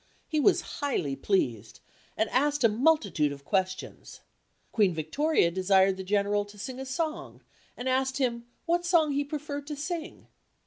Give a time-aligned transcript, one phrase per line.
[0.27, 1.79] He was highly pleased,
[2.17, 4.21] and asked a multitude of questions.
[4.71, 7.43] Queen Victoria desired the General to sing a song,
[7.77, 10.25] and asked him what song he preferred to sing.